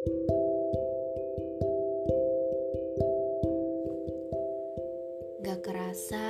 [0.00, 0.16] Gak
[5.60, 6.24] kerasa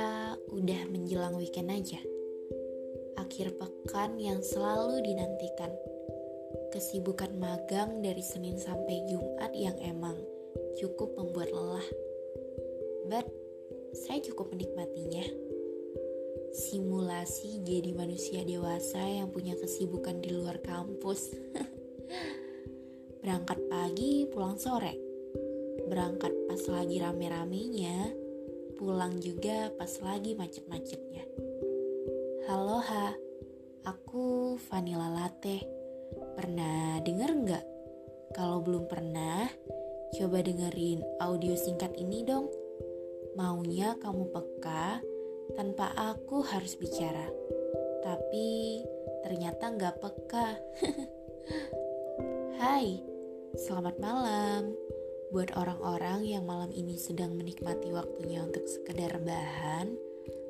[0.51, 2.03] udah menjelang weekend aja.
[3.15, 5.71] Akhir pekan yang selalu dinantikan.
[6.75, 10.19] Kesibukan magang dari Senin sampai Jumat yang emang
[10.75, 11.87] cukup membuat lelah.
[13.07, 13.31] But
[13.95, 15.23] saya cukup menikmatinya.
[16.51, 21.31] Simulasi jadi manusia dewasa yang punya kesibukan di luar kampus.
[23.21, 24.97] Berangkat pagi, pulang sore.
[25.85, 28.09] Berangkat pas lagi rame-ramenya,
[28.81, 31.21] pulang juga pas lagi macet-macetnya.
[32.49, 33.13] Halo Ha,
[33.85, 35.61] aku Vanilla Latte.
[36.33, 37.65] Pernah denger nggak?
[38.33, 39.45] Kalau belum pernah,
[40.17, 42.49] coba dengerin audio singkat ini dong.
[43.37, 44.97] Maunya kamu peka
[45.53, 47.29] tanpa aku harus bicara.
[48.01, 48.81] Tapi
[49.21, 50.57] ternyata nggak peka.
[52.61, 53.10] Hai,
[53.55, 54.71] selamat malam
[55.35, 59.91] buat orang-orang yang malam ini sedang menikmati waktunya untuk sekedar bahan,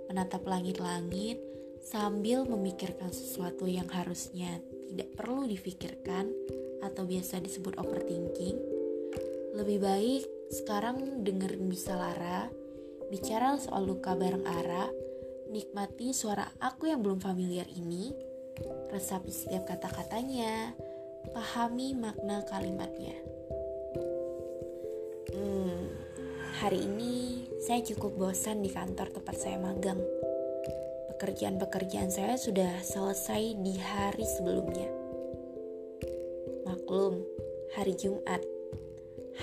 [0.09, 1.41] menatap langit-langit
[1.81, 6.29] sambil memikirkan sesuatu yang harusnya tidak perlu difikirkan
[6.85, 8.57] atau biasa disebut overthinking.
[9.57, 10.23] Lebih baik
[10.53, 12.49] sekarang dengerin bisa Lara
[13.09, 14.87] bicara soal luka bareng Ara,
[15.49, 18.13] nikmati suara aku yang belum familiar ini,
[18.93, 20.71] resapi setiap kata-katanya,
[21.29, 23.13] pahami makna kalimatnya.
[25.29, 25.93] Hmm,
[26.57, 30.01] hari ini saya cukup bosan di kantor tempat saya magang.
[31.13, 34.89] Pekerjaan-pekerjaan saya sudah selesai di hari sebelumnya.
[36.65, 37.21] Maklum,
[37.77, 38.41] hari Jumat.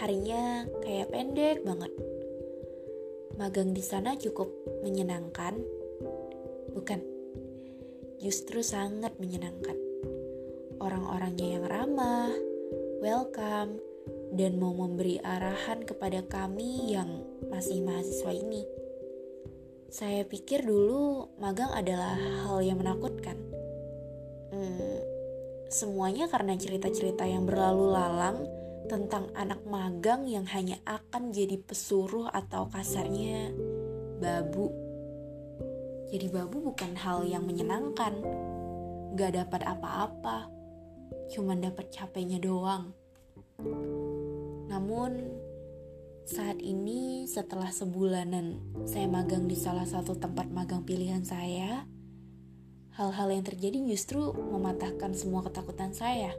[0.02, 1.94] Harinya kayak pendek banget.
[3.38, 4.50] Magang di sana cukup
[4.82, 5.54] menyenangkan.
[6.74, 7.00] Bukan.
[8.18, 9.88] Justru sangat menyenangkan.
[10.78, 12.30] Orang-orangnya yang ramah,
[13.02, 13.78] welcome,
[14.34, 18.62] dan mau memberi arahan kepada kami yang masih mahasiswa ini.
[19.88, 23.40] Saya pikir dulu magang adalah hal yang menakutkan.
[24.52, 25.00] Hmm,
[25.72, 28.44] semuanya karena cerita-cerita yang berlalu lalang
[28.88, 33.52] tentang anak magang yang hanya akan jadi pesuruh atau kasarnya
[34.20, 34.72] babu.
[36.08, 38.17] Jadi babu bukan hal yang menyenangkan.
[39.17, 40.58] Gak dapat apa-apa.
[41.33, 42.96] Cuman dapat capeknya doang.
[44.69, 45.41] Namun
[46.29, 51.89] saat ini setelah sebulanan saya magang di salah satu tempat magang pilihan saya,
[52.92, 56.36] hal-hal yang terjadi justru mematahkan semua ketakutan saya.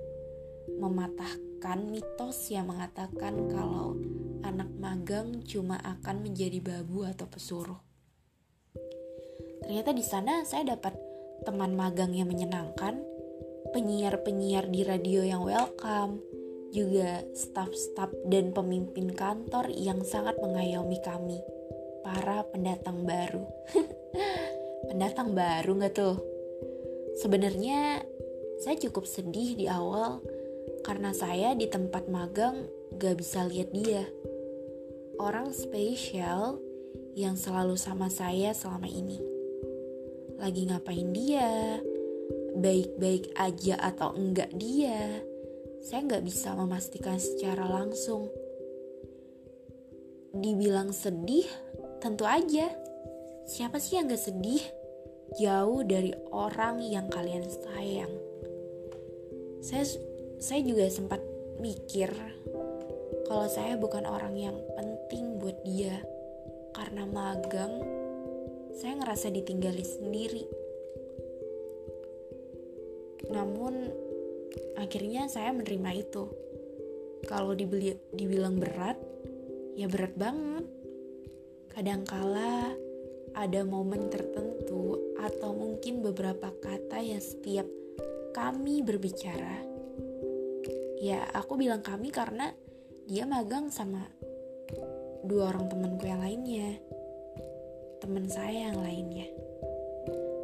[0.77, 3.97] Mematahkan mitos yang mengatakan kalau
[4.45, 7.81] anak magang cuma akan menjadi babu atau pesuruh.
[9.65, 10.93] Ternyata di sana saya dapat
[11.49, 13.08] teman magang yang menyenangkan,
[13.71, 16.21] penyiar-penyiar di radio yang welcome,
[16.73, 21.41] juga staf-staf dan pemimpin kantor yang sangat mengayomi kami,
[22.05, 23.45] para pendatang baru.
[24.89, 26.17] pendatang baru nggak tuh?
[27.19, 28.01] Sebenarnya
[28.63, 30.23] saya cukup sedih di awal
[30.81, 32.65] karena saya di tempat magang
[32.95, 34.07] gak bisa lihat dia.
[35.19, 36.59] Orang spesial
[37.15, 39.19] yang selalu sama saya selama ini.
[40.39, 41.83] Lagi ngapain dia?
[42.59, 45.23] Baik-baik aja atau enggak dia?
[45.79, 48.27] saya nggak bisa memastikan secara langsung.
[50.35, 51.47] Dibilang sedih,
[52.03, 52.69] tentu aja.
[53.49, 54.61] Siapa sih yang gak sedih?
[55.41, 58.13] Jauh dari orang yang kalian sayang.
[59.65, 59.85] Saya
[60.37, 61.21] saya juga sempat
[61.57, 62.13] mikir
[63.25, 65.97] kalau saya bukan orang yang penting buat dia
[66.77, 67.81] karena magang
[68.77, 70.45] saya ngerasa ditinggali sendiri.
[73.29, 73.73] Namun
[74.75, 76.25] akhirnya saya menerima itu.
[77.29, 78.97] Kalau dibeli, dibilang berat
[79.77, 80.65] ya berat banget.
[81.69, 82.73] Kadangkala
[83.37, 87.69] ada momen tertentu atau mungkin beberapa kata yang setiap
[88.33, 89.61] kami berbicara
[90.99, 92.51] ya aku bilang kami karena
[93.07, 94.03] dia magang sama
[95.23, 96.75] dua orang temanku yang lainnya
[97.99, 99.27] teman saya yang lainnya.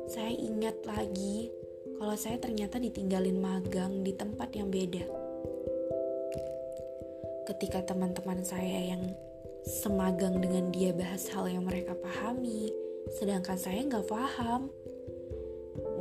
[0.06, 1.50] Saya ingat lagi
[1.96, 5.04] kalau saya ternyata ditinggalin magang di tempat yang beda.
[7.48, 9.04] Ketika teman-teman saya yang
[9.64, 12.74] semagang dengan dia bahas hal yang mereka pahami,
[13.16, 14.68] sedangkan saya nggak paham.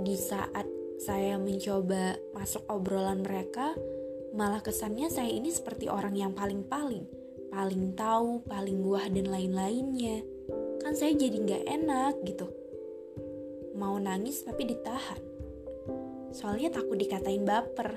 [0.03, 0.67] Di saat
[0.99, 3.77] saya mencoba masuk obrolan mereka,
[4.35, 7.07] malah kesannya saya ini seperti orang yang paling-paling,
[7.55, 10.27] paling tahu, paling wah dan lain-lainnya.
[10.83, 12.51] Kan saya jadi nggak enak gitu.
[13.79, 15.34] Mau nangis tapi ditahan
[16.35, 17.95] soalnya takut dikatain baper.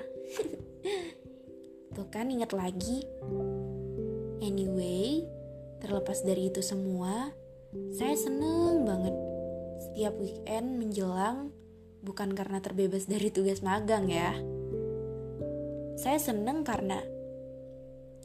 [1.98, 3.02] Tuh kan inget lagi.
[4.38, 5.26] Anyway,
[5.82, 7.34] terlepas dari itu semua,
[7.90, 9.16] saya seneng banget
[9.82, 11.50] setiap weekend menjelang
[12.06, 14.38] bukan karena terbebas dari tugas magang ya.
[15.98, 17.02] Saya seneng karena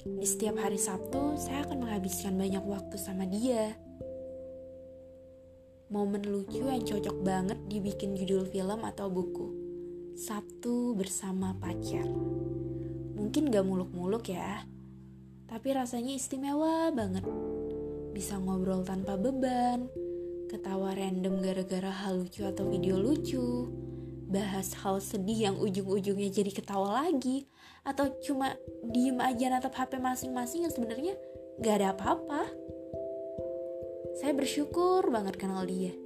[0.04, 3.74] di setiap hari Sabtu saya akan menghabiskan banyak waktu sama dia.
[5.90, 9.63] Momen lucu yang cocok banget dibikin judul film atau buku.
[10.14, 12.06] Sabtu bersama pacar.
[13.18, 14.62] Mungkin gak muluk-muluk ya,
[15.50, 17.26] tapi rasanya istimewa banget.
[18.14, 19.90] Bisa ngobrol tanpa beban,
[20.54, 23.74] ketawa random gara-gara hal lucu atau video lucu,
[24.30, 27.50] bahas hal sedih yang ujung-ujungnya jadi ketawa lagi,
[27.82, 28.54] atau cuma
[28.86, 31.18] diem aja natap HP masing-masing yang sebenarnya
[31.58, 32.54] gak ada apa-apa.
[34.22, 35.98] Saya bersyukur banget kenal dia.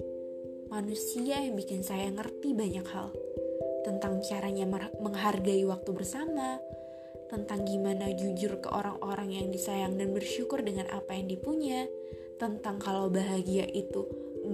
[0.72, 3.12] Manusia yang bikin saya ngerti banyak hal
[3.86, 4.66] tentang caranya
[4.98, 6.58] menghargai waktu bersama,
[7.28, 11.84] tentang gimana jujur ke orang-orang yang disayang dan bersyukur dengan apa yang dipunya,
[12.40, 14.06] tentang kalau bahagia itu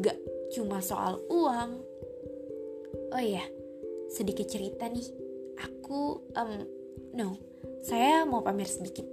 [0.03, 0.19] gak
[0.51, 1.81] cuma soal uang.
[3.15, 3.47] Oh iya,
[4.11, 5.07] sedikit cerita nih.
[5.55, 6.53] Aku, um,
[7.15, 7.39] no,
[7.85, 9.07] saya mau pamer sedikit.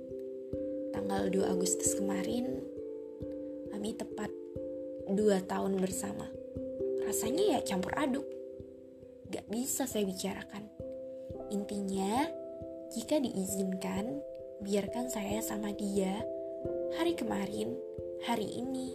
[0.91, 2.59] Tanggal 2 Agustus kemarin,
[3.69, 4.31] kami tepat
[5.11, 6.25] 2 tahun bersama.
[7.05, 8.40] Rasanya ya campur aduk.
[9.31, 10.67] Gak bisa saya bicarakan.
[11.55, 12.27] Intinya,
[12.91, 14.19] jika diizinkan,
[14.59, 16.19] biarkan saya sama dia
[16.99, 17.79] hari kemarin,
[18.27, 18.91] hari ini,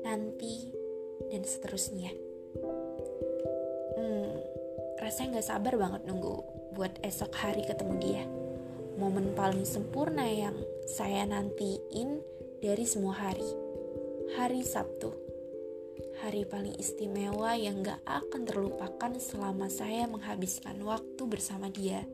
[0.00, 0.72] nanti,
[1.28, 2.08] dan seterusnya.
[4.00, 4.32] Hmm,
[5.04, 6.34] rasanya gak sabar banget nunggu
[6.72, 8.24] buat esok hari ketemu dia.
[8.96, 10.56] Momen paling sempurna yang
[10.88, 12.24] saya nantiin
[12.64, 13.50] dari semua hari.
[14.40, 15.23] Hari Sabtu.
[16.22, 22.06] Hari paling istimewa yang gak akan terlupakan selama saya menghabiskan waktu bersama dia.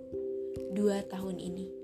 [0.73, 1.80] Dua tahun ini.